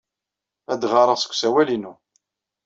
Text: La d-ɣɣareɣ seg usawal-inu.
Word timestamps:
La 0.67 0.73
d-ɣɣareɣ 0.81 1.17
seg 1.19 1.31
usawal-inu. 1.33 1.93